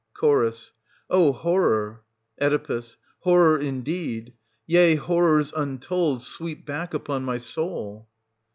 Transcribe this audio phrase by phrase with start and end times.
[0.15, 0.23] Ch.
[1.11, 2.01] Oh, horror!
[2.39, 2.81] Oe.
[3.19, 4.33] Horror indeed—
[4.65, 8.09] yea, horrors untold sweep back upon my soul